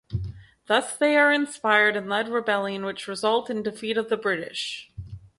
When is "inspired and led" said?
1.31-2.27